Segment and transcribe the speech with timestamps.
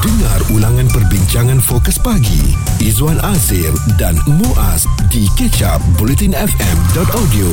[0.00, 2.56] Dengar ulangan perbincangan fokus pagi.
[2.80, 3.68] Izwan Azir
[4.00, 7.52] dan Muaz di kecap bulletinfm.audio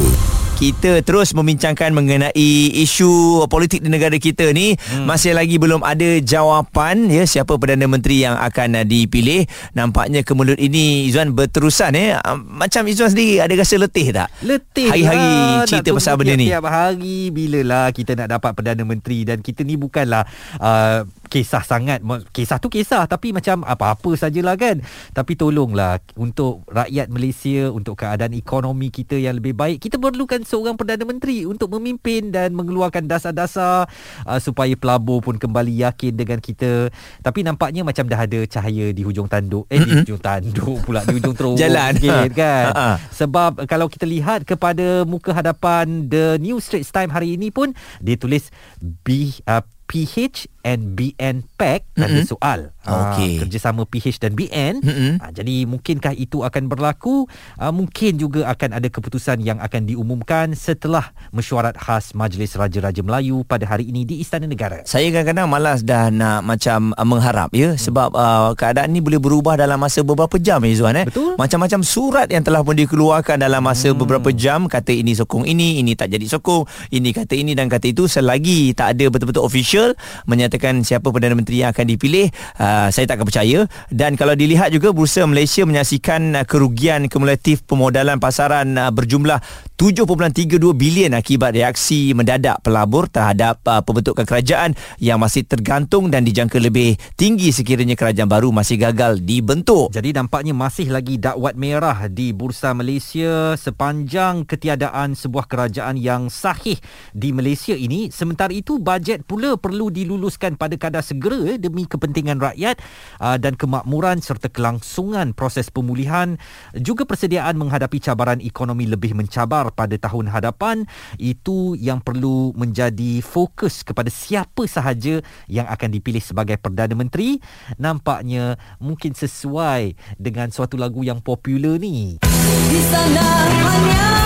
[0.57, 2.49] kita terus membincangkan mengenai
[2.81, 4.73] isu politik di negara kita ni.
[4.73, 5.05] Hmm.
[5.05, 9.45] masih lagi belum ada jawapan ya siapa perdana menteri yang akan uh, dipilih.
[9.77, 12.17] Nampaknya kemulut ini Izwan berterusan ya.
[12.41, 14.33] Macam Izwan sendiri ada rasa letih tak?
[14.41, 16.49] Letih hari-hari lah, cerita pasal benda ni.
[16.49, 19.29] tiap hari bila lah kita nak dapat perdana menteri.
[19.29, 20.25] Dan kita ni bukanlah
[20.57, 21.99] uh, kisah sangat.
[22.31, 24.81] Kisah tu kisah tapi macam apa-apa sajalah kan.
[25.11, 30.75] Tapi tolonglah untuk rakyat Malaysia untuk keadaan ekonomi kita yang lebih baik kita perlukan seorang
[30.75, 33.87] perdana menteri untuk memimpin dan mengeluarkan dasar-dasar
[34.25, 36.89] uh, supaya pelabur pun kembali yakin dengan kita.
[37.21, 39.67] Tapi nampaknya macam dah ada cahaya di hujung tanduk.
[39.67, 39.91] Eh mm-hmm.
[39.91, 41.93] di hujung tanduk pula di hujung terowong jalan.
[41.97, 42.69] sikit, kan.
[42.77, 42.99] Ha.
[43.09, 48.13] sebab kalau kita lihat kepada muka hadapan the New Straits Time hari ini pun dia
[48.13, 48.53] tulis
[49.01, 52.27] B uh, PH and BN pack tanda mm-hmm.
[52.27, 52.75] soal.
[52.83, 53.39] Okay.
[53.39, 54.83] Ha, kerjasama PH dan BN.
[54.83, 55.11] Mm-hmm.
[55.23, 57.23] Ha, jadi mungkinkah itu akan berlaku?
[57.55, 63.47] Ha, mungkin juga akan ada keputusan yang akan diumumkan setelah mesyuarat khas Majlis Raja-Raja Melayu
[63.47, 64.83] pada hari ini di Istana Negara.
[64.83, 67.79] Saya kadang-kadang malas dah nak macam uh, mengharap ya mm.
[67.79, 71.07] sebab uh, keadaan ini boleh berubah dalam masa beberapa jam ya Zuan eh.
[71.07, 71.39] Betul.
[71.39, 73.97] Macam-macam surat yang telah pun dikeluarkan dalam masa mm.
[74.03, 77.87] beberapa jam kata ini sokong ini, ini tak jadi sokong, ini kata ini dan kata
[77.87, 79.76] itu selagi tak ada betul-betul official
[80.25, 84.73] menyatakan menyatakan siapa Perdana Menteri yang akan dipilih uh, saya tak percaya dan kalau dilihat
[84.73, 89.39] juga Bursa Malaysia menyaksikan uh, kerugian kumulatif pemodalan pasaran uh, berjumlah
[89.77, 96.57] 7.32 bilion akibat reaksi mendadak pelabur terhadap uh, pembentukan kerajaan yang masih tergantung dan dijangka
[96.57, 99.93] lebih tinggi sekiranya kerajaan baru masih gagal dibentuk.
[99.93, 106.81] Jadi nampaknya masih lagi dakwat merah di Bursa Malaysia sepanjang ketiadaan sebuah kerajaan yang sahih
[107.13, 108.09] di Malaysia ini.
[108.09, 112.79] Sementara itu bajet pula perlu diluluskan pada kadar segera eh, demi kepentingan rakyat
[113.19, 116.39] uh, dan kemakmuran serta kelangsungan proses pemulihan.
[116.71, 120.87] Juga persediaan menghadapi cabaran ekonomi lebih mencabar pada tahun hadapan.
[121.19, 125.19] Itu yang perlu menjadi fokus kepada siapa sahaja
[125.51, 127.43] yang akan dipilih sebagai Perdana Menteri.
[127.75, 132.23] Nampaknya mungkin sesuai dengan suatu lagu yang popular ni.
[132.71, 134.16] Di sana hanya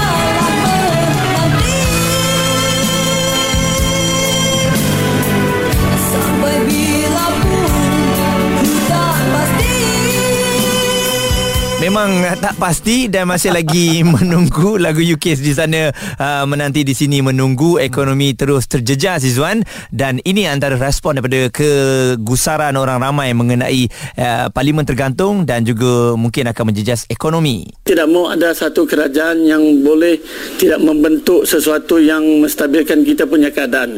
[11.82, 15.90] Memang tak pasti dan masih lagi menunggu lagu UK di sana
[16.22, 22.78] uh, menanti di sini menunggu ekonomi terus terjejas Izwan dan ini antara respon daripada kegusaran
[22.78, 27.66] orang ramai mengenai uh, parlimen tergantung dan juga mungkin akan menjejas ekonomi.
[27.90, 30.22] Tidak mau ada satu kerajaan yang boleh
[30.62, 33.98] tidak membentuk sesuatu yang menstabilkan kita punya keadaan.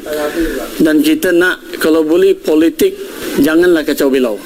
[0.79, 2.95] Dan kita nak kalau boleh politik
[3.43, 4.39] janganlah kacau bilau.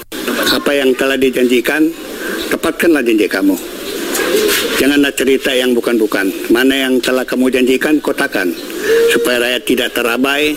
[0.57, 2.16] Apa yang telah dijanjikan
[2.51, 3.55] tepatkanlah janji kamu.
[4.77, 6.53] Janganlah cerita yang bukan-bukan.
[6.53, 8.53] Mana yang telah kamu janjikan, kotakan.
[9.09, 10.53] Supaya rakyat tidak terabai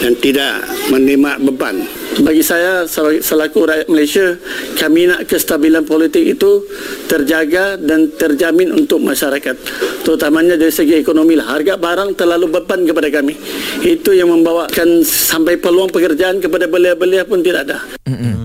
[0.00, 1.84] dan tidak menerima beban.
[2.24, 2.84] Bagi saya,
[3.20, 4.36] selaku rakyat Malaysia,
[4.76, 6.64] kami nak kestabilan politik itu
[7.08, 9.56] terjaga dan terjamin untuk masyarakat.
[10.04, 11.52] Terutamanya dari segi ekonomi lah.
[11.52, 13.36] Harga barang terlalu beban kepada kami.
[13.84, 17.78] Itu yang membawakan sampai peluang pekerjaan kepada belia-belia pun tidak ada.
[18.08, 18.41] Mm-hmm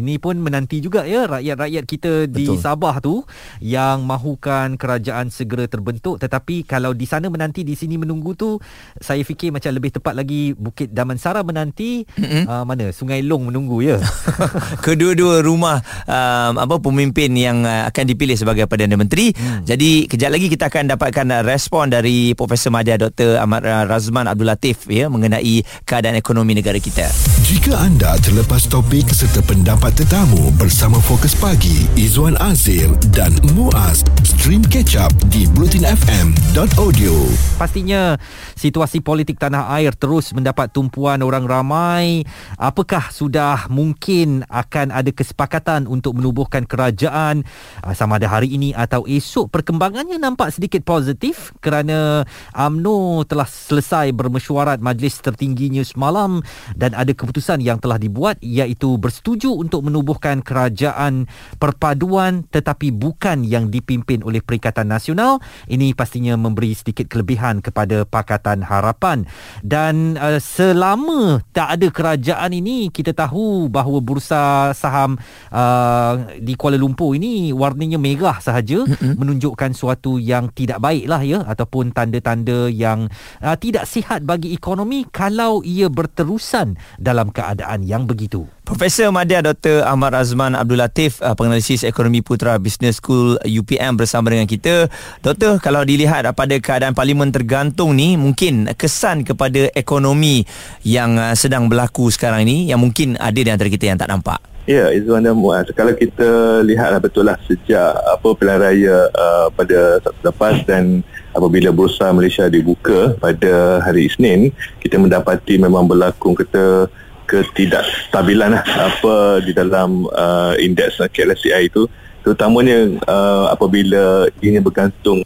[0.00, 2.58] ini pun menanti juga ya rakyat-rakyat kita di Betul.
[2.58, 3.22] Sabah tu
[3.60, 8.56] yang mahukan kerajaan segera terbentuk tetapi kalau di sana menanti di sini menunggu tu
[8.98, 12.42] saya fikir macam lebih tepat lagi Bukit Damansara menanti mm-hmm.
[12.48, 14.00] uh, mana Sungai Long menunggu ya
[14.86, 19.68] kedua-dua rumah um, apa pemimpin yang uh, akan dipilih sebagai Perdana Menteri hmm.
[19.68, 23.36] jadi kejap lagi kita akan dapatkan uh, respon dari Profesor Madya Dr.
[23.36, 27.04] Ahmad uh, Razman Abdul Latif ya mengenai keadaan ekonomi negara kita
[27.44, 34.06] jika anda terlepas topik serta pendapat dapat tetamu bersama Fokus Pagi Izwan Azir dan Muaz.
[34.22, 37.14] Stream catch up di blutinfm.audio
[37.60, 38.16] pastinya
[38.56, 42.24] situasi politik tanah air terus mendapat tumpuan orang ramai.
[42.56, 47.44] Apakah sudah mungkin akan ada kesepakatan untuk menubuhkan kerajaan?
[47.84, 52.24] Ah, sama ada hari ini atau esok perkembangannya nampak sedikit positif kerana
[52.56, 56.40] AMNO telah selesai bermesyuarat majlis tertingginya semalam
[56.80, 61.24] dan ada keputusan yang telah dibuat iaitu bersetuju untuk untuk menubuhkan kerajaan
[61.56, 65.40] perpaduan tetapi bukan yang dipimpin oleh Perikatan Nasional.
[65.72, 69.24] Ini pastinya memberi sedikit kelebihan kepada Pakatan Harapan.
[69.64, 75.16] Dan uh, selama tak ada kerajaan ini kita tahu bahawa bursa saham
[75.48, 79.16] uh, di Kuala Lumpur ini warnanya merah sahaja mm-hmm.
[79.16, 83.08] menunjukkan suatu yang tidak baiklah ya ataupun tanda-tanda yang
[83.40, 89.82] uh, tidak sihat bagi ekonomi kalau ia berterusan dalam keadaan yang begitu Profesor Madya Dr.
[89.82, 94.86] Ahmad Razman Abdul Latif uh, penganalisis ekonomi Putra Business School UPM bersama dengan kita.
[95.26, 100.46] Doktor, kalau dilihat pada keadaan parlimen tergantung ni mungkin kesan kepada ekonomi
[100.86, 104.38] yang uh, sedang berlaku sekarang ini yang mungkin ada di antara kita yang tak nampak.
[104.70, 105.66] Ya, Izzuan dan Muaz.
[105.74, 111.02] Kalau kita lihatlah betul lah sejak apa pilihan raya uh, pada Sabtu lepas dan
[111.34, 116.86] apabila bursa Malaysia dibuka pada hari Isnin, kita mendapati memang berlaku kita
[117.30, 121.86] ketidakstabilan lah apa di dalam uh, indeks KLSCI itu.
[122.26, 125.22] Terutamanya uh, apabila ini bergantung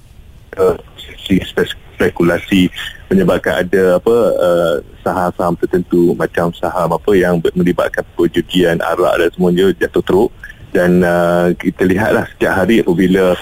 [0.60, 0.76] uh,
[1.96, 2.68] spekulasi
[3.08, 9.66] menyebabkan ada apa uh, saham-saham tertentu macam saham apa yang melibatkan perjudian arak dan semuanya
[9.80, 10.30] jatuh teruk.
[10.74, 13.34] Dan uh, kita lihatlah setiap hari apabila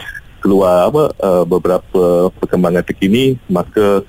[0.43, 4.03] keluar apa uh, beberapa perkembangan terkini maka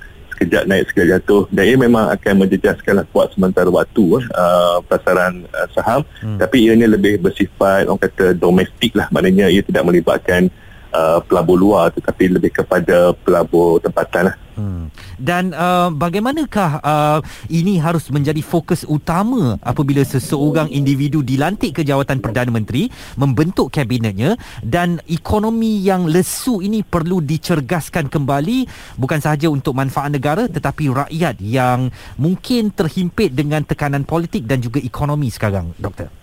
[0.43, 1.43] sekejap naik sekejap jatuh.
[1.49, 6.03] Dan ia memang akan menjejaskan kuat sementara waktu uh, pasaran uh, saham.
[6.19, 6.35] Hmm.
[6.39, 9.07] tapi ianya lebih bersifat orang kata domestik lah.
[9.09, 10.51] Maknanya ia tidak melibatkan
[10.93, 14.35] uh, pelabur luar tetapi lebih kepada pelabur tempatan lah.
[14.53, 14.93] Hmm.
[15.17, 17.19] Dan uh, bagaimanakah uh,
[17.49, 22.85] ini harus menjadi fokus utama apabila seseorang individu dilantik ke jawatan Perdana Menteri
[23.17, 28.69] membentuk kabinetnya dan ekonomi yang lesu ini perlu dicergaskan kembali
[29.01, 31.89] bukan sahaja untuk manfaat negara tetapi rakyat yang
[32.21, 36.22] mungkin terhimpit dengan tekanan politik dan juga ekonomi sekarang doktor.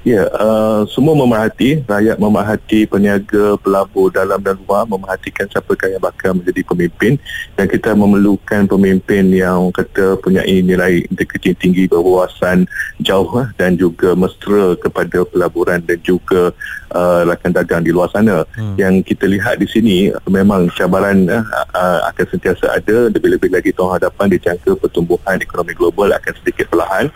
[0.00, 6.40] Ya, uh, semua memerhati, rakyat memerhati peniaga, pelabur dalam dan luar, memerhatikan siapa yang bakal
[6.40, 7.20] menjadi pemimpin
[7.52, 12.64] dan kita memerlukan pemimpin yang kata punya nilai integriti tinggi, berwawasan
[13.04, 16.56] jauh uh, dan juga mesra kepada pelaburan dan juga
[16.96, 18.48] uh, rakan dagang di luar sana.
[18.56, 18.80] Hmm.
[18.80, 19.96] Yang kita lihat di sini
[20.32, 21.44] memang cabaran uh,
[21.76, 27.12] uh, akan sentiasa ada, lebih-lebih lagi tahun hadapan dijangka pertumbuhan ekonomi global akan sedikit perlahan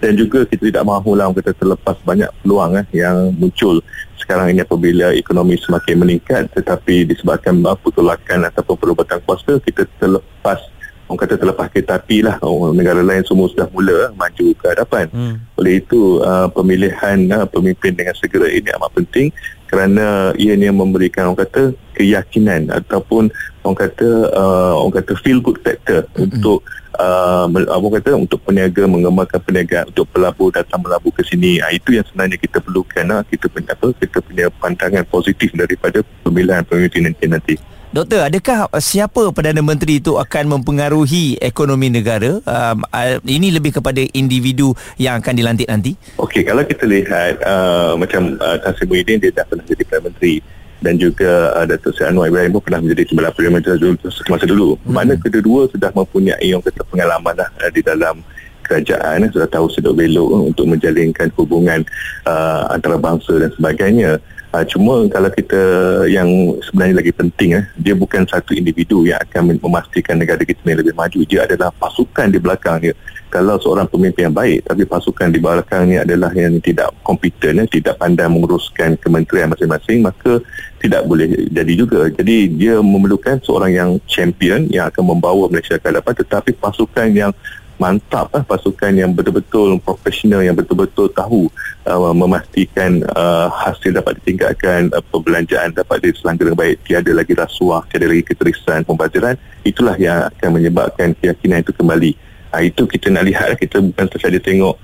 [0.00, 3.80] dan juga kita tidak mahu lah kita terlepas banyak peluang eh, yang muncul
[4.20, 6.50] sekarang ini apabila ekonomi semakin meningkat.
[6.52, 10.58] Tetapi disebabkan pertolakan ataupun perubatan kuasa kita terlepas
[11.06, 12.36] orang kata terlepas kereta api lah.
[12.42, 15.06] Oh, negara lain semua sudah mula maju ke hadapan.
[15.14, 15.36] Hmm.
[15.56, 19.32] oleh itu uh, pemilihan uh, pemimpin dengan segera ini amat penting
[19.66, 21.62] kerana ianya memberikan orang kata
[21.98, 23.30] keyakinan ataupun
[23.66, 26.30] orang kata uh, orang kata feel good factor hmm.
[26.30, 26.62] untuk
[26.96, 31.58] uh, apa kata untuk peniaga mengembangkan peniaga untuk pelabur datang melabur ke sini.
[31.60, 36.00] Uh, itu yang sebenarnya kita perlukan uh, kita punya apa kita punya pandangan positif daripada
[36.22, 37.54] pemilihan pemimpin nanti nanti
[37.94, 42.42] Doktor, adakah siapa Perdana Menteri itu akan mempengaruhi ekonomi negara?
[42.42, 45.94] Um, uh, ini lebih kepada individu yang akan dilantik nanti?
[46.18, 50.04] Okey, kalau kita lihat uh, macam uh, Tan Sri Muhyiddin dia dah pernah jadi Perdana
[50.10, 50.34] Menteri
[50.82, 54.68] dan juga uh, Datuk Seri Anwar Ibrahim pun pernah menjadi Timbalan Perdana dulu, semasa dulu.
[54.82, 54.92] Hmm.
[54.92, 58.18] Mana kedua-dua sudah mempunyai yang kata pengalaman lah, uh, di dalam
[58.66, 61.86] kerajaan uh, sudah tahu sedok belok uh, untuk menjalinkan hubungan
[62.26, 64.18] uh, antara bangsa dan sebagainya.
[64.56, 65.60] Uh, cuma kalau kita
[66.08, 70.80] yang sebenarnya lagi penting eh, dia bukan satu individu yang akan memastikan negara kita ini
[70.80, 71.28] lebih maju.
[71.28, 72.96] Dia adalah pasukan di belakang dia.
[73.28, 78.00] Kalau seorang pemimpin yang baik tapi pasukan di belakangnya adalah yang tidak kompeten, eh, tidak
[78.00, 80.40] pandai menguruskan kementerian masing-masing, maka
[80.80, 82.08] tidak boleh jadi juga.
[82.08, 87.32] Jadi dia memerlukan seorang yang champion yang akan membawa Malaysia ke hadapan tetapi pasukan yang
[87.76, 91.52] mantap eh, pasukan yang betul-betul profesional yang betul-betul tahu
[91.84, 96.76] uh, memastikan uh, hasil dapat ditingkatkan uh, perbelanjaan dapat diselanggar dengan baik.
[96.88, 102.12] Tiada lagi rasuah tiada lagi keterisan pembajaran itulah yang akan menyebabkan keyakinan itu kembali.
[102.52, 104.76] Uh, itu kita nak lihat kita bukan sahaja tengok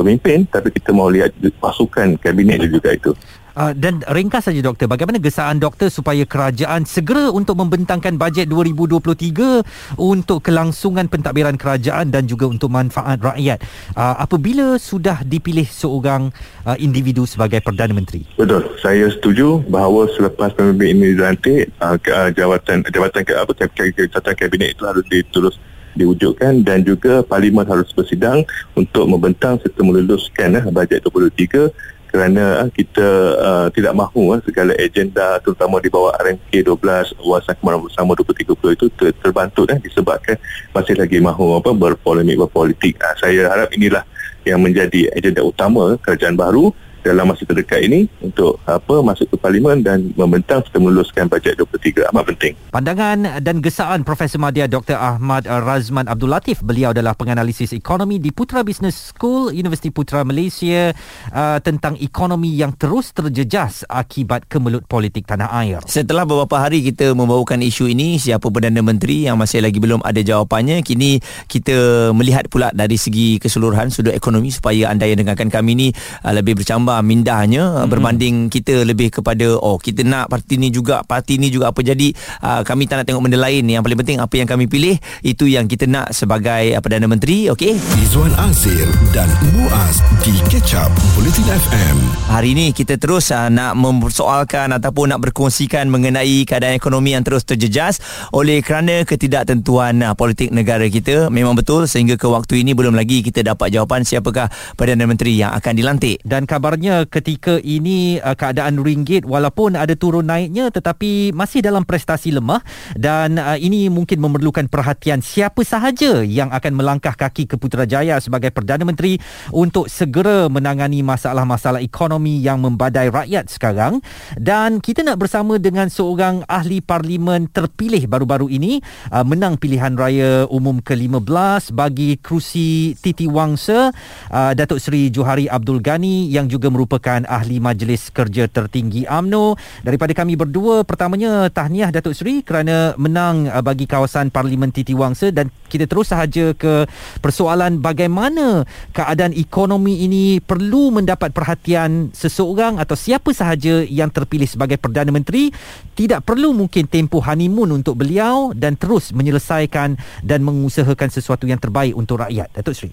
[0.00, 3.12] pemimpin tapi kita mahu lihat pasukan kabinet juga itu.
[3.58, 9.98] Uh, dan ringkas saja doktor, bagaimana gesaan doktor supaya kerajaan segera untuk membentangkan bajet 2023
[9.98, 13.58] untuk kelangsungan pentadbiran kerajaan dan juga untuk manfaat rakyat?
[13.98, 16.30] Uh, apabila sudah dipilih seorang
[16.70, 18.22] uh, individu sebagai Perdana Menteri?
[18.38, 21.98] Betul, saya setuju bahawa selepas pemimpin ini dilantik, uh,
[22.30, 25.58] jawatan jawatan ke apa jawatan kabinet itu harus ditulis
[25.96, 32.70] diwujudkan dan juga parlimen harus bersidang untuk membentang serta meluluskan uh, bajet 2023 kerana uh,
[32.72, 38.16] kita uh, tidak mahu uh, segala agenda terutama di bawah RMK 12 Wawasan Kemaran Bersama
[38.16, 40.40] 2030 itu ter- terbantu uh, disebabkan
[40.72, 42.96] masih lagi mahu apa berpolemik berpolitik.
[42.98, 44.02] Uh, saya harap inilah
[44.48, 49.80] yang menjadi agenda utama kerajaan baru dalam masa terdekat ini untuk apa masuk ke parlimen
[49.80, 52.52] dan membentang serta meluluskan bajet 23 amat penting.
[52.72, 54.98] Pandangan dan gesaan Profesor Madya Dr.
[54.98, 56.60] Ahmad Razman Abdul Latif.
[56.64, 60.92] Beliau adalah penganalisis ekonomi di Putra Business School Universiti Putra Malaysia
[61.32, 65.78] uh, tentang ekonomi yang terus terjejas akibat kemelut politik tanah air.
[65.84, 70.20] Setelah beberapa hari kita membawakan isu ini siapa Perdana Menteri yang masih lagi belum ada
[70.24, 75.72] jawapannya kini kita melihat pula dari segi keseluruhan sudut ekonomi supaya anda yang dengarkan kami
[75.76, 75.88] ni
[76.24, 77.88] uh, lebih bercambah mindahnya hmm.
[77.92, 81.84] berbanding kita lebih kepada oh kita nak parti ni juga parti ni juga apa.
[81.84, 83.68] Jadi uh, kami tak nak tengok benda lain.
[83.68, 87.52] Yang paling penting apa yang kami pilih itu yang kita nak sebagai uh, Perdana Menteri
[87.52, 87.76] okey?
[88.00, 91.98] Izwan Azir dan Muaz di Catch Up Politin FM
[92.38, 97.42] hari ini kita terus uh, nak mempersoalkan ataupun nak berkongsikan mengenai keadaan ekonomi yang terus
[97.42, 97.98] terjejas
[98.30, 101.34] oleh kerana ketidaktentuan uh, politik negara kita.
[101.34, 104.46] Memang betul sehingga ke waktu ini belum lagi kita dapat jawapan siapakah
[104.78, 106.22] Perdana Menteri yang akan dilantik.
[106.22, 106.46] Dan
[106.78, 112.62] kabarnya ketika ini uh, keadaan ringgit walaupun ada turun naiknya tetapi masih dalam prestasi lemah
[112.94, 118.54] dan uh, ini mungkin memerlukan perhatian siapa sahaja yang akan melangkah kaki ke Putrajaya sebagai
[118.54, 119.18] Perdana Menteri
[119.50, 123.98] untuk segera menangani masalah-masalah ekonomi yang membadai rakyat sekarang.
[124.38, 128.78] Dan kita nak bersama dengan seorang ahli parlimen terpilih baru-baru ini
[129.10, 133.90] uh, menang pilihan raya umum ke-15 bagi kerusi Titi Wangsa
[134.30, 140.12] uh, Datuk Seri Johari Abdul Ghani yang juga merupakan ahli Majlis Kerja Tertinggi AMNO daripada
[140.14, 145.28] kami berdua pertamanya tahniah Datuk Seri kerana menang uh, bagi kawasan Parlimen Titi Wangsa.
[145.34, 146.88] Dan kita terus sahaja ke
[147.20, 148.64] persoalan bagaimana
[148.96, 155.50] keadaan ekonomi ini perlu mendapat perhatian seseorang atau siapa sahaja yang terpilih sebagai Perdana Menteri.
[155.98, 161.92] Tidak perlu mungkin tempoh honeymoon untuk beliau dan terus menyelesaikan dan mengusahakan sesuatu yang terbaik
[161.98, 162.54] untuk rakyat.
[162.54, 162.92] Datuk Seri.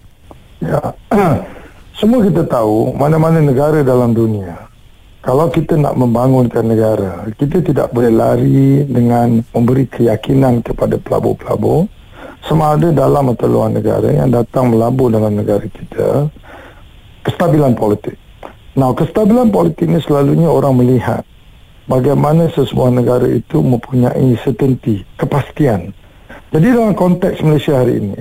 [0.60, 0.80] Ya,
[1.96, 4.68] semua kita tahu mana-mana negara dalam dunia.
[5.24, 11.88] Kalau kita nak membangunkan negara, kita tidak boleh lari dengan memberi keyakinan kepada pelabur-pelabur
[12.46, 16.30] sama ada dalam atau luar negara yang datang melabur dalam negara kita
[17.26, 18.14] kestabilan politik.
[18.76, 21.24] Nah, kestabilan politik ini selalunya orang melihat
[21.90, 25.90] bagaimana sesebuah negara itu mempunyai certainty, kepastian.
[26.52, 28.20] Jadi dalam konteks Malaysia hari ini,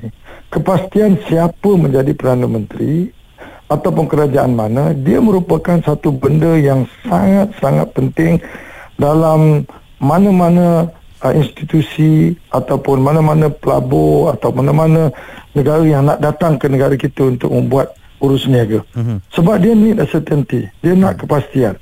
[0.50, 3.14] kepastian siapa menjadi Perdana Menteri
[3.66, 8.34] ataupun kerajaan mana dia merupakan satu benda yang sangat-sangat penting
[8.96, 9.66] dalam
[9.98, 10.86] mana-mana
[11.26, 15.10] uh, institusi ataupun mana-mana pelabur atau mana-mana
[15.58, 18.84] negara yang nak datang ke negara kita untuk membuat urus niaga.
[18.96, 19.18] Mm-hmm.
[19.34, 21.76] Sebab dia need a certainty, dia nak kepastian.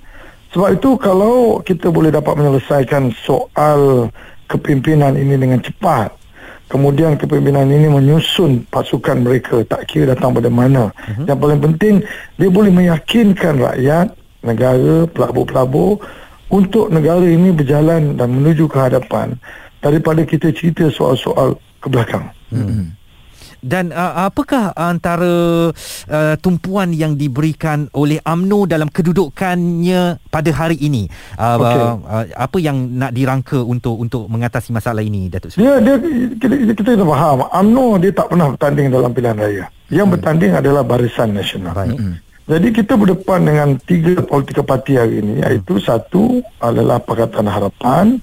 [0.54, 4.14] Sebab itu kalau kita boleh dapat menyelesaikan soal
[4.46, 6.14] kepimpinan ini dengan cepat
[6.74, 10.90] Kemudian kepimpinan ini menyusun pasukan mereka tak kira datang pada mana.
[10.90, 11.30] Uh-huh.
[11.30, 11.96] Yang paling penting
[12.42, 14.10] dia boleh meyakinkan rakyat,
[14.42, 16.02] negara, pelabur-pelabur
[16.50, 19.38] untuk negara ini berjalan dan menuju ke hadapan
[19.86, 22.26] daripada kita cerita soal-soal ke belakang.
[22.50, 22.90] Uh-huh.
[23.64, 25.72] Dan uh, apakah antara
[26.12, 31.08] uh, tumpuan yang diberikan oleh AMNO dalam kedudukannya pada hari ini?
[31.40, 31.80] Uh, okay.
[31.80, 35.64] uh, apa yang nak dirangka untuk untuk mengatasi masalah ini Datuk Seri?
[35.64, 35.96] Ya, dia,
[36.36, 37.48] kita, kita kena faham.
[37.48, 39.66] AMNO dia tak pernah bertanding dalam pilihan raya.
[39.88, 40.14] Yang hmm.
[40.20, 41.72] bertanding adalah Barisan Nasional.
[41.72, 41.98] Baik.
[41.98, 42.20] Hmm.
[42.44, 45.86] Jadi kita berdepan dengan tiga politika parti hari ini iaitu hmm.
[45.88, 48.20] satu adalah Pakatan Harapan,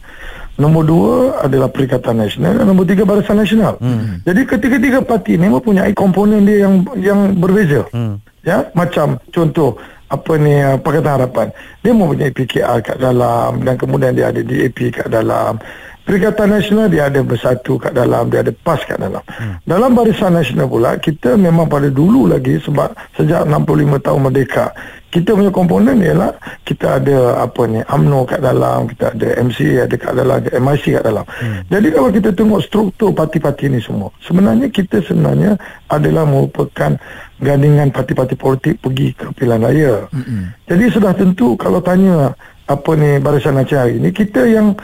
[0.60, 3.80] Nombor dua adalah Perikatan Nasional dan nombor tiga Barisan Nasional.
[3.80, 4.20] Hmm.
[4.28, 7.88] Jadi ketiga-tiga parti ini mempunyai komponen dia yang yang berbeza.
[7.96, 8.20] Hmm.
[8.44, 9.80] Ya, macam contoh
[10.12, 11.48] apa ni uh, Pakatan Harapan.
[11.80, 15.56] Dia mempunyai PKR kat dalam dan kemudian dia ada DAP kat dalam.
[16.04, 19.22] Perikatan Nasional dia ada bersatu kat dalam, dia ada PAS kat dalam.
[19.26, 19.60] Hmm.
[19.62, 24.74] Dalam Barisan Nasional pula, kita memang pada dulu lagi sebab sejak 65 tahun merdeka,
[25.10, 26.30] kita punya komponen ialah
[26.62, 30.84] kita ada apa ni AMNO kat dalam, kita ada MC ada kat dalam, ada MIC
[30.94, 31.24] kat dalam.
[31.26, 31.60] Hmm.
[31.66, 35.58] Jadi kalau kita tengok struktur parti-parti ni semua, sebenarnya kita sebenarnya
[35.90, 36.94] adalah merupakan
[37.42, 39.94] gandingan parti-parti politik pergi ke pilihan raya.
[40.14, 40.54] Hmm.
[40.70, 42.30] Jadi sudah tentu kalau tanya
[42.70, 44.78] apa ni Barisan Nasional ini, kita yang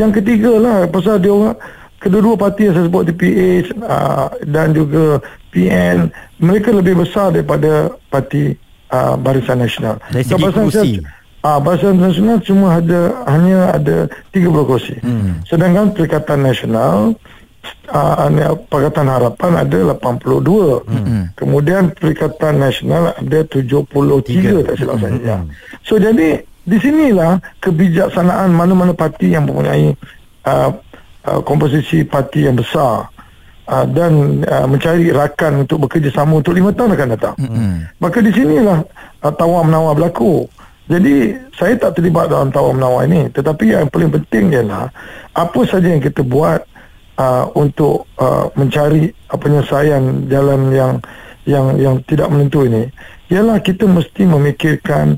[0.00, 1.56] yang ketiga lah pasal dia orang
[2.00, 5.20] kedua-dua parti yang saya sebut DPH uh, dan juga
[5.52, 6.08] PN
[6.40, 8.56] mereka lebih besar daripada parti
[8.88, 10.00] uh, Barisan Nasional.
[10.08, 10.90] Dari segi kursi.
[11.44, 14.96] Ah, uh, Barisan Nasional cuma ada hanya ada 30 kursi.
[15.04, 15.44] Hmm.
[15.44, 17.16] Sedangkan Perikatan Nasional
[17.92, 20.88] uh, Pakatan Harapan ada 82.
[20.88, 21.24] Hmm.
[21.36, 24.64] Kemudian Perikatan Nasional ada 73 Tiga.
[24.64, 25.16] tak silap saya.
[25.20, 25.36] Ya.
[25.44, 25.48] Hmm.
[25.84, 29.96] So jadi di sinilah kebijaksanaan mana-mana parti yang mempunyai
[30.44, 30.70] uh,
[31.24, 33.08] uh, komposisi parti yang besar
[33.68, 37.36] uh, dan uh, mencari rakan untuk bekerjasama untuk lima tahun akan datang.
[37.40, 37.72] Mm-hmm.
[38.02, 38.78] Maka di sinilah
[39.24, 40.44] uh, tawar menawar berlaku.
[40.90, 44.90] Jadi saya tak terlibat dalam tawar menawar ini tetapi yang paling penting ialah
[45.38, 46.66] apa saja yang kita buat
[47.14, 50.92] uh, untuk uh, mencari uh, penyelesaian jalan yang
[51.46, 52.90] yang yang tidak menentu ini
[53.30, 55.14] ialah kita mesti memikirkan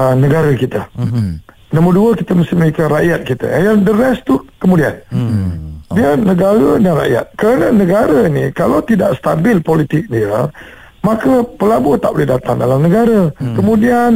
[0.00, 0.88] uh, negara kita.
[0.96, 1.28] Mm-hmm.
[1.76, 3.46] Nombor dua kita mesti memikirkan rakyat kita.
[3.46, 4.96] Yang the rest tu kemudian.
[5.12, 5.84] Mm.
[5.92, 7.26] Dia negara dan rakyat.
[7.36, 10.48] Kerana negara ni kalau tidak stabil politik dia,
[11.04, 13.30] maka pelabur tak boleh datang dalam negara.
[13.38, 13.54] Mm.
[13.54, 14.10] Kemudian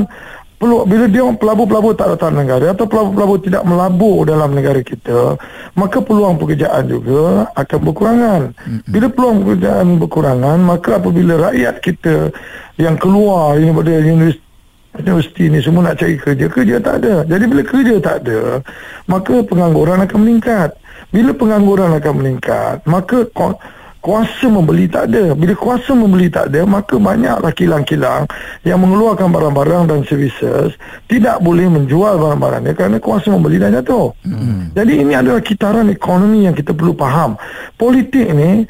[0.64, 5.36] bila dia pelabur-pelabur tak datang negara atau pelabur-pelabur tidak melabur dalam negara kita,
[5.76, 8.42] maka peluang pekerjaan juga akan berkurangan.
[8.88, 12.32] Bila peluang pekerjaan berkurangan, maka apabila rakyat kita
[12.80, 14.43] yang keluar daripada universiti
[14.98, 17.26] universiti ni semua nak cari kerja, kerja tak ada.
[17.26, 18.62] Jadi bila kerja tak ada,
[19.10, 20.70] maka pengangguran akan meningkat.
[21.10, 23.26] Bila pengangguran akan meningkat, maka
[24.04, 25.32] kuasa membeli tak ada.
[25.32, 28.28] Bila kuasa membeli tak ada, maka banyaklah kilang-kilang
[28.62, 30.76] yang mengeluarkan barang-barang dan services
[31.08, 34.12] tidak boleh menjual barang-barangnya kerana kuasa membeli dah jatuh.
[34.26, 34.74] Hmm.
[34.76, 37.40] Jadi ini adalah kitaran ekonomi yang kita perlu faham.
[37.80, 38.68] Politik ni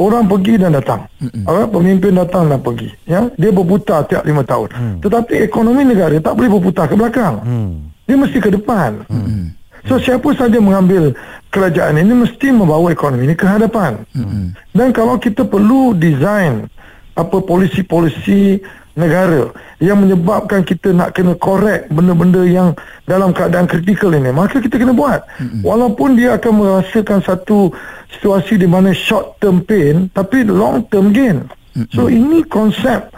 [0.00, 1.06] orang pergi dan datang.
[1.22, 1.70] Hmm.
[1.70, 2.88] Pemimpin datang dan pergi.
[3.06, 4.68] Ya, Dia berputar tiap lima tahun.
[4.74, 4.96] Hmm.
[5.02, 7.38] Tetapi ekonomi negara tak boleh berputar ke belakang.
[7.42, 7.72] Hmm.
[8.04, 9.06] Dia mesti ke depan.
[9.08, 9.54] Hmm.
[9.84, 11.12] So siapa saja mengambil
[11.52, 14.00] kerajaan ini mesti membawa ekonomi ini ke hadapan.
[14.16, 14.44] Mm-hmm.
[14.72, 16.66] Dan kalau kita perlu design
[17.14, 18.58] apa polisi-polisi
[18.94, 19.50] negara
[19.82, 22.78] yang menyebabkan kita nak kena korek benda-benda yang
[23.10, 25.26] dalam keadaan kritikal ini, maka kita kena buat.
[25.38, 25.60] Mm-hmm.
[25.66, 27.74] Walaupun dia akan merasakan satu
[28.16, 31.46] situasi di mana short term pain tapi long term gain.
[31.74, 31.90] Mm-hmm.
[31.90, 33.10] So ini konsep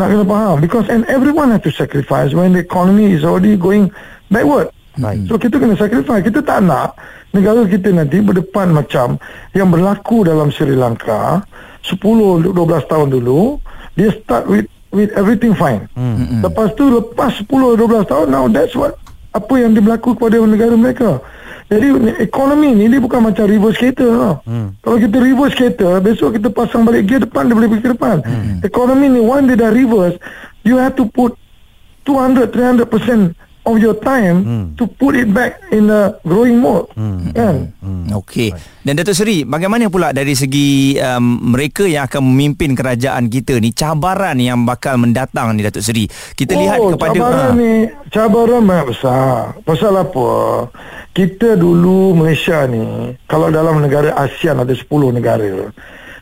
[0.00, 3.92] nak kena faham because and everyone have to sacrifice when the economy is already going
[4.32, 4.72] backward.
[4.96, 5.28] Baik.
[5.28, 6.24] So kita kena sacrifice.
[6.24, 6.96] Kita tak nak
[7.36, 9.20] negara kita nanti berdepan macam
[9.52, 11.44] yang berlaku dalam Sri Lanka
[11.84, 12.56] 10 12
[12.88, 13.60] tahun dulu
[13.94, 15.88] dia start with with everything fine.
[15.92, 16.40] Hmm.
[16.44, 18.96] Lepas tu lepas 10 12 tahun now that's what
[19.32, 21.20] apa yang berlaku kepada negara mereka.
[21.68, 24.34] Jadi ekonomi ni dia bukan macam reverse skater lah.
[24.48, 24.72] Hmm.
[24.80, 28.16] Kalau kita reverse skater, besok kita pasang balik gear depan dia boleh pergi ke depan.
[28.24, 28.64] Hmm.
[28.64, 30.16] Ekonomi ni one dia dah reverse,
[30.64, 31.36] you have to put
[32.08, 33.36] 200 300%
[33.68, 34.66] of your time hmm.
[34.80, 36.88] to put it back in a growing mode.
[36.96, 37.28] Hmm.
[37.36, 38.16] kan hmm.
[38.24, 38.56] okey.
[38.80, 43.76] Dan Datuk Seri bagaimana pula dari segi um, mereka yang akan memimpin kerajaan kita ni
[43.76, 46.08] cabaran yang bakal mendatang ni Datuk Seri?
[46.08, 47.58] Kita oh, lihat kepada cabaran ha.
[47.60, 47.72] ni
[48.08, 49.60] cabaran banyak besar.
[49.62, 50.28] Pasal apa?
[51.12, 55.68] Kita dulu Malaysia ni kalau dalam negara ASEAN ada 10 negara.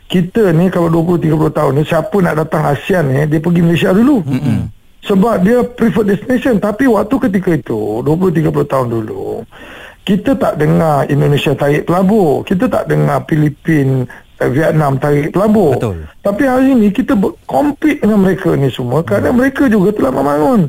[0.07, 3.95] Kita ni kalau 20 30 tahun ni siapa nak datang ASEAN ni dia pergi Malaysia
[3.95, 4.23] dulu.
[4.27, 4.76] Hmm
[5.07, 9.47] sebab dia preferred destination tapi waktu ketika itu 20 30 tahun dulu
[10.03, 14.03] kita tak dengar Indonesia tarik pelabur kita tak dengar Filipin
[14.43, 16.03] eh, Vietnam tarik pelabur Betul.
[16.19, 17.15] tapi hari ini kita
[17.47, 19.37] compete dengan mereka ni semua kerana hmm.
[19.39, 20.67] mereka juga telah membangun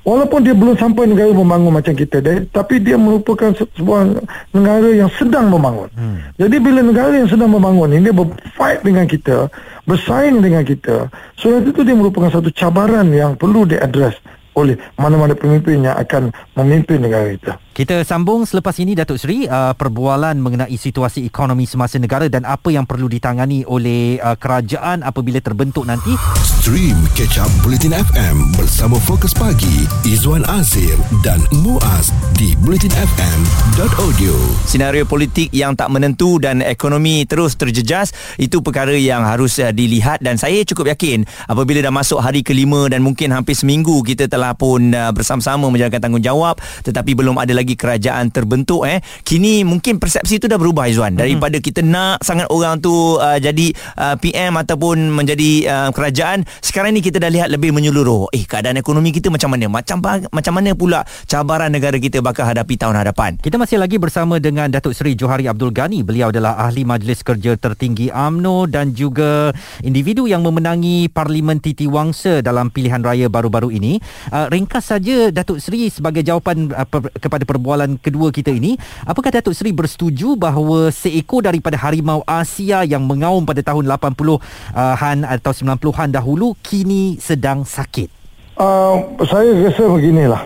[0.00, 4.24] Walaupun dia belum sampai negara membangun macam kita dia, Tapi dia merupakan sebuah
[4.56, 6.40] negara yang sedang membangun hmm.
[6.40, 9.52] Jadi bila negara yang sedang membangun ini Dia berfight dengan kita
[9.90, 14.14] Bersaing dengan kita So itu dia merupakan satu cabaran yang perlu diadres
[14.54, 17.52] oleh mana-mana pemimpin yang akan memimpin negara kita.
[17.80, 22.68] Kita sambung selepas ini Datuk Seri uh, perbualan mengenai situasi ekonomi semasa negara dan apa
[22.68, 26.12] yang perlu ditangani oleh uh, kerajaan apabila terbentuk nanti.
[26.60, 30.92] Stream Catch Up Bulletin FM bersama Fokus Pagi Izwan Azir
[31.24, 34.36] dan Muaz di bulletinfm.audio.
[34.68, 40.20] Senario politik yang tak menentu dan ekonomi terus terjejas itu perkara yang harus uh, dilihat
[40.20, 44.52] dan saya cukup yakin apabila dah masuk hari kelima dan mungkin hampir seminggu kita telah
[44.52, 48.98] pun uh, bersama-sama menjalankan tanggungjawab tetapi belum ada lagi lagi kerajaan terbentuk eh.
[49.22, 51.64] Kini mungkin persepsi itu dah berubah Izwan daripada hmm.
[51.70, 57.00] kita nak sangat orang tu uh, jadi uh, PM ataupun menjadi uh, kerajaan sekarang ni
[57.06, 58.26] kita dah lihat lebih menyeluruh.
[58.34, 59.70] Eh keadaan ekonomi kita macam mana?
[59.70, 60.02] Macam
[60.34, 63.38] macam mana pula cabaran negara kita bakal hadapi tahun hadapan?
[63.38, 66.02] Kita masih lagi bersama dengan Datuk Seri Johari Abdul Ghani.
[66.02, 69.54] Beliau adalah ahli majlis kerja tertinggi AMNO dan juga
[69.86, 74.02] individu yang memenangi Parlimen Titi Wangsa dalam pilihan raya baru-baru ini.
[74.34, 79.28] Uh, ringkas saja Datuk Seri sebagai jawapan uh, per, kepada perbualan kedua kita ini apakah
[79.28, 86.08] Datuk Seri bersetuju bahawa seekor daripada harimau Asia yang mengaum pada tahun 80-an atau 90-an
[86.08, 88.08] dahulu kini sedang sakit?
[88.56, 90.42] Uh, saya rasa beginilah.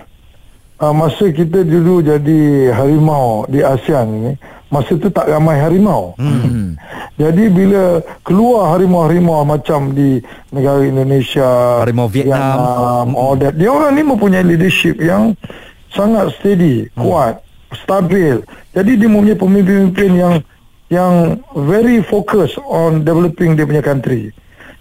[0.83, 4.33] Uh, masa kita dulu jadi harimau di ASEAN ini
[4.75, 6.19] masa tu tak ramai harimau.
[6.19, 6.75] Hmm.
[7.23, 10.19] jadi bila keluar harimau-harimau macam di
[10.51, 13.15] negara Indonesia harimau Vietnam.
[13.15, 15.39] All that dia orang ni mempunyai leadership yang
[15.95, 17.01] sangat steady, hmm.
[17.01, 17.41] kuat,
[17.73, 18.43] stabil.
[18.75, 20.35] Jadi dia mempunyai pemimpin-pemimpin yang
[20.93, 24.31] yang very focus on developing dia punya country.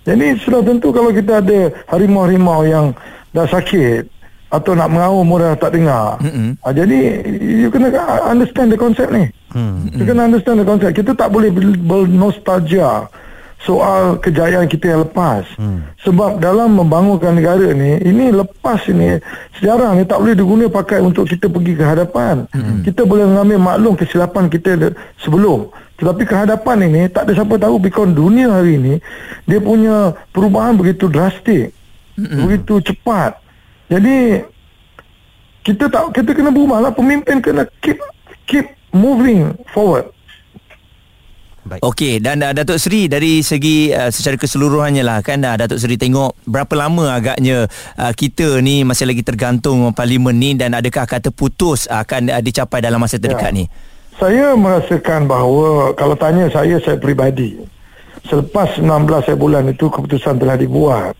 [0.03, 2.91] Jadi sudah tentu kalau kita ada harimau-harimau yang
[3.31, 4.11] dah sakit
[4.51, 6.19] atau nak mengaum orang tak dengar.
[6.21, 6.49] Mm-hmm.
[6.61, 6.99] Ha, jadi
[7.41, 7.89] you kena
[8.27, 9.25] understand the concept ni.
[9.55, 9.97] Mm-hmm.
[9.97, 10.93] You kena understand the concept.
[10.99, 11.49] Kita tak boleh
[11.87, 13.07] bernostalgia
[13.63, 15.47] soal kejayaan kita yang lepas.
[15.55, 15.87] Hmm.
[16.03, 19.23] Sebab dalam membangunkan negara ni, ini lepas ini
[19.59, 22.43] sejarah ni tak boleh digunakan pakai untuk kita pergi ke hadapan.
[22.51, 22.83] Hmm.
[22.83, 24.91] Kita boleh mengambil maklum kesilapan kita
[25.23, 25.71] sebelum.
[25.95, 28.93] Tetapi kehadapan ini tak ada siapa tahu because dunia hari ini
[29.47, 31.71] dia punya perubahan begitu drastik.
[32.19, 32.43] Hmm.
[32.45, 33.39] Begitu cepat.
[33.87, 34.43] Jadi
[35.63, 37.95] kita tak kita kena berubahlah pemimpin kena keep
[38.43, 40.11] keep moving forward.
[41.63, 41.79] Baik.
[41.79, 45.95] Okey dan uh, Datuk Seri dari segi uh, secara keseluruhannya lah kan uh, Datuk Seri
[45.95, 51.31] tengok berapa lama agaknya uh, kita ni masih lagi tergantung parlimen ni dan adakah kata
[51.31, 53.57] putus akan uh, dicapai dalam masa terdekat ya.
[53.63, 53.65] ni?
[54.19, 57.55] Saya merasakan bahawa kalau tanya saya saya peribadi
[58.27, 61.15] selepas 16 hari bulan itu keputusan telah dibuat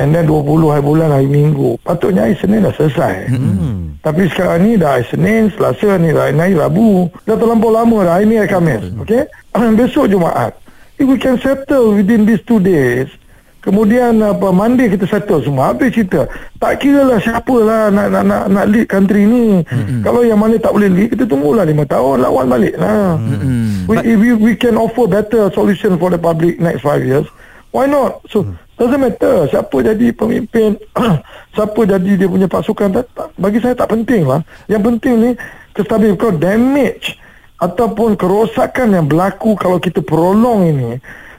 [0.00, 1.76] And then 20 hari bulan hari minggu.
[1.84, 3.28] Patutnya hari Senin dah selesai.
[3.28, 4.00] Hmm.
[4.00, 7.12] Tapi sekarang ni dah hari Senin Selasa ni dah hari Rabu.
[7.28, 9.28] Dah terlampau lama dah Hari ni hari Khamis Okay
[9.78, 10.56] Besok Jumaat.
[10.96, 13.12] If we can settle within these two days
[13.60, 15.76] Kemudian apa Monday kita settle semua.
[15.76, 16.24] Habis cerita.
[16.56, 19.60] Tak kira lah siapa lah nak, nak, nak, nak lead country ni.
[19.60, 20.00] Mm-hmm.
[20.00, 23.20] Kalau yang mana tak boleh lead Kita tunggulah 5 tahun Lawan balik lah.
[23.20, 23.84] Mm-hmm.
[23.84, 27.28] we, If we, we can offer better solution For the public next 5 years
[27.68, 28.24] Why not?
[28.32, 28.56] So mm.
[28.80, 30.80] Doesn't matter siapa jadi pemimpin,
[31.54, 34.40] siapa jadi dia punya pasukan tak, tak, bagi saya tak penting lah.
[34.72, 35.30] Yang penting ni
[35.76, 37.20] kestabilan kalau damage
[37.60, 40.90] ataupun kerosakan yang berlaku kalau kita prolong ini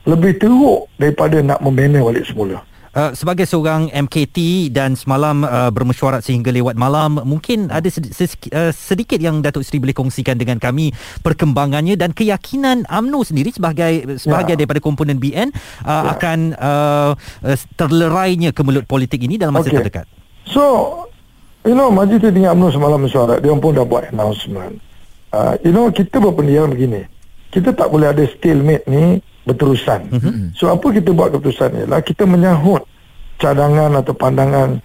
[0.05, 2.61] lebih teruk daripada nak membina balik semula.
[2.91, 8.51] Uh, sebagai seorang MKT dan semalam uh, bermesyuarat sehingga lewat malam mungkin ada sed- sed-
[8.51, 10.91] uh, sedikit yang Datuk Seri boleh kongsikan dengan kami
[11.23, 14.67] perkembangannya dan keyakinan AMNO sendiri sebagai sebahagian ya.
[14.67, 16.19] daripada komponen BN uh, ya.
[16.19, 17.11] akan uh,
[17.47, 19.79] uh, terlerainya kemelut politik ini dalam masa okay.
[19.79, 20.05] terdekat.
[20.51, 21.07] So
[21.63, 24.83] you know Majlis Tinggi AMNO semalam mesyuarat dia pun dah buat announcement.
[25.31, 27.07] Uh, you know kita berpendidikan begini.
[27.55, 30.01] Kita tak boleh ada stalemate ni berterusan.
[30.11, 30.53] Mm-hmm.
[30.53, 32.85] So apa kita buat keputusan ialah kita menyahut
[33.41, 34.77] cadangan atau pandangan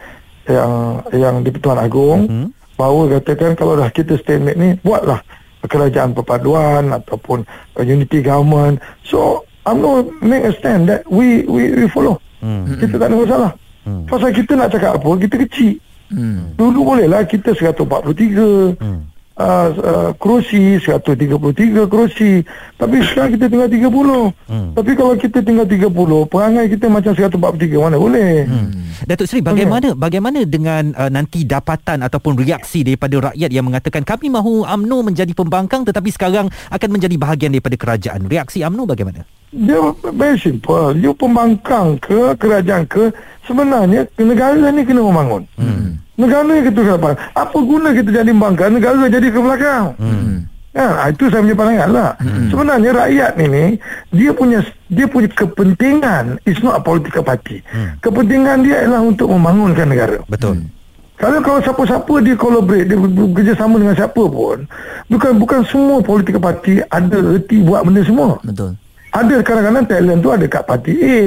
[0.49, 0.73] yang
[1.13, 2.49] yang di Pertuan Agong mm-hmm.
[2.81, 5.21] bahawa katakan kalau dah kita statement ni buatlah
[5.67, 7.43] kerajaan perpaduan ataupun
[7.83, 8.79] unity government.
[9.03, 9.83] So I'm
[10.23, 12.23] make a stand that we we we follow.
[12.41, 12.79] Mm-hmm.
[12.81, 13.53] Kita tak ada masalah.
[13.85, 14.07] Mm-hmm.
[14.09, 15.75] Pasal kita nak cakap apa kita kecil.
[16.07, 16.55] Mm-hmm.
[16.55, 18.79] Dulu bolehlah kita 143.
[18.79, 22.43] Mm-hmm uh, uh, kerusi 133 kerusi
[22.77, 24.69] tapi sekarang kita tinggal 30 hmm.
[24.77, 28.69] tapi kalau kita tinggal 30 perangai kita macam 143 mana boleh hmm.
[29.05, 30.01] Datuk Seri bagaimana okay.
[30.01, 35.33] bagaimana dengan uh, nanti dapatan ataupun reaksi daripada rakyat yang mengatakan kami mahu AMNO menjadi
[35.37, 39.79] pembangkang tetapi sekarang akan menjadi bahagian daripada kerajaan reaksi AMNO bagaimana dia
[40.15, 43.13] very simple you pembangkang ke kerajaan ke
[43.47, 46.03] sebenarnya negara ni kena membangun hmm.
[46.17, 50.37] Negara kita ke depan Apa guna kita jadi bangga Negara jadi ke belakang hmm.
[50.77, 52.11] Ya, itu saya punya pandangan lah.
[52.21, 52.53] Hmm.
[52.53, 53.81] Sebenarnya rakyat ini
[54.13, 54.61] dia punya
[54.93, 57.65] dia punya kepentingan is not a political party.
[57.73, 57.97] Hmm.
[58.05, 60.21] Kepentingan dia adalah untuk membangunkan negara.
[60.29, 60.69] Betul.
[61.17, 64.69] Kalau kalau siapa-siapa dia collaborate dia bekerjasama dengan siapa pun
[65.09, 68.37] bukan bukan semua political party ada reti buat benda semua.
[68.45, 68.77] Betul.
[69.17, 71.21] Ada kadang-kadang talent tu ada kat parti A,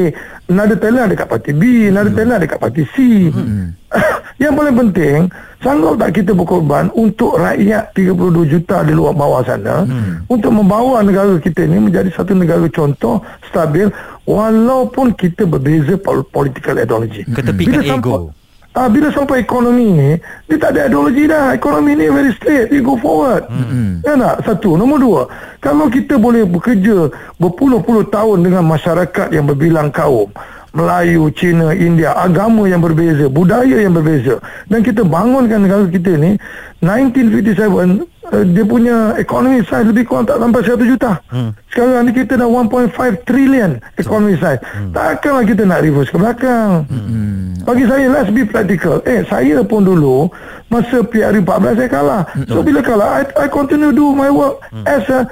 [0.46, 2.14] ada talent ada kat parti B, ada hmm.
[2.14, 2.96] talent ada kat parti C.
[3.34, 3.74] Hmm.
[4.42, 5.18] Yang paling penting,
[5.60, 10.30] sanggup tak kita berkorban untuk rakyat 32 juta di luar bawah sana hmm.
[10.30, 13.90] untuk membawa negara kita ini menjadi satu negara contoh stabil
[14.30, 15.98] walaupun kita berbeza
[16.30, 17.26] political ideology.
[17.26, 18.32] Ketepikan ego.
[18.78, 20.12] Ah, bila sampai ekonomi ni,
[20.46, 21.58] dia tak ada ideologi dah.
[21.58, 22.70] Ekonomi ni very straight.
[22.70, 23.50] Dia go forward.
[23.50, 24.06] Mm-hmm.
[24.06, 24.36] Ya tak?
[24.46, 24.78] Satu.
[24.78, 25.22] Nombor dua.
[25.58, 27.10] Kalau kita boleh bekerja
[27.42, 30.30] berpuluh-puluh tahun dengan masyarakat yang berbilang kaum.
[30.70, 34.38] Melayu, Cina, India, agama yang berbeza, budaya yang berbeza.
[34.70, 36.38] Dan kita bangunkan negara kita ni,
[36.86, 41.12] 1957, uh, dia punya ekonomi size lebih kurang tak sampai 100 juta.
[41.30, 41.52] Hmm.
[41.70, 44.62] Sekarang ni kita dah 1.5 trillion ekonomi size.
[44.62, 44.92] Hmm.
[44.94, 46.86] Takkanlah kita nak reverse ke belakang.
[46.88, 47.50] Hmm.
[47.70, 48.98] Bagi saya, let's be practical.
[49.06, 50.26] Eh, saya pun dulu,
[50.74, 52.22] masa PRU 14 saya kalah.
[52.34, 52.48] Hmm.
[52.50, 54.86] So, bila kalah, I, I continue do my work hmm.
[54.90, 55.30] as a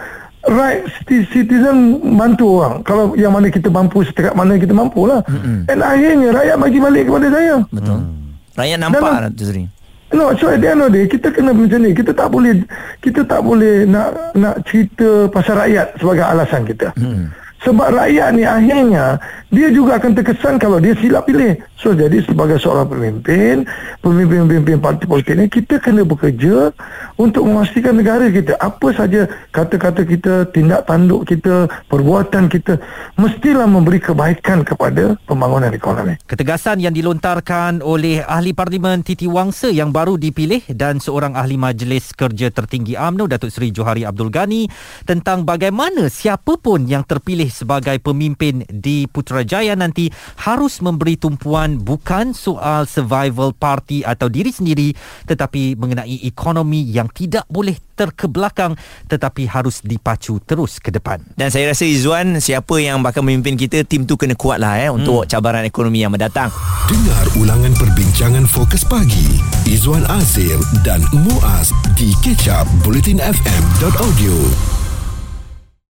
[0.51, 2.85] right citizen bantu orang.
[2.85, 5.25] Kalau yang mana kita mampu, setiap mana kita mampu lah.
[5.25, 5.65] Hmm.
[5.65, 7.55] Dan akhirnya, rakyat bagi balik kepada saya.
[7.73, 7.97] Betul.
[8.05, 8.27] Hmm.
[8.57, 9.63] Rakyat nampak, Datuk Seri.
[10.07, 11.91] No, so at the end of the day, kita kena macam ni.
[11.91, 12.63] Kita tak boleh,
[13.03, 16.87] kita tak boleh nak nak cerita pasal rakyat sebagai alasan kita.
[16.95, 17.27] Hmm.
[17.65, 19.17] Sebab rakyat ni akhirnya,
[19.49, 21.57] dia juga akan terkesan kalau dia silap pilih.
[21.79, 23.63] So jadi sebagai seorang pemimpin,
[24.01, 26.73] pemimpin-pemimpin parti politik ini kita kena bekerja
[27.17, 32.77] untuk memastikan negara kita apa saja kata-kata kita, tindak tanduk kita, perbuatan kita
[33.17, 36.17] mestilah memberi kebaikan kepada pembangunan ekonomi.
[36.29, 42.13] Ketegasan yang dilontarkan oleh ahli parlimen Titi Wangsa yang baru dipilih dan seorang ahli majlis
[42.13, 44.69] kerja tertinggi AMNO Datuk Seri Johari Abdul Ghani
[45.07, 50.07] tentang bagaimana siapapun yang terpilih sebagai pemimpin di Putrajaya nanti
[50.45, 54.93] harus memberi tumpuan bukan soal survival party atau diri sendiri
[55.25, 58.77] tetapi mengenai ekonomi yang tidak boleh terkebelakang
[59.09, 61.17] tetapi harus dipacu terus ke depan.
[61.33, 64.93] Dan saya rasa Izzuan siapa yang bakal memimpin kita tim tu kena kuat lah eh
[64.93, 65.29] untuk hmm.
[65.33, 66.53] cabaran ekonomi yang mendatang.
[66.85, 74.86] Dengar ulangan perbincangan fokus pagi Izzuan Azir dan Muaz di kecap bulletinfm.audio.